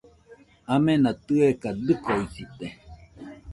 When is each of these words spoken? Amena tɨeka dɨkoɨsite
Amena 0.73 1.11
tɨeka 1.25 1.69
dɨkoɨsite 1.85 2.67